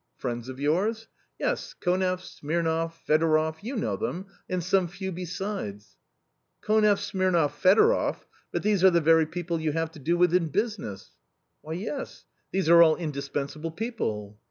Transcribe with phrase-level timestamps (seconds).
[0.17, 1.07] "Friends of yours?"
[1.39, 5.95] «Y es— KonerT, Smirnoff, Fedoroff— you know them, and some few besides."
[6.63, 8.25] "Koneff, Smirnoff, Fedoroff!
[8.51, 11.11] But these are the very people you have to do with in business.""
[11.61, 14.39] Why, yes; these are all indispensable people."